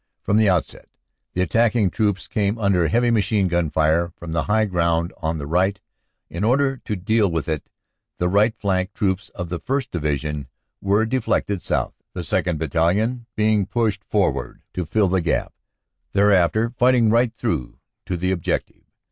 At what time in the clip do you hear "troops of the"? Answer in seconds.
8.95-9.59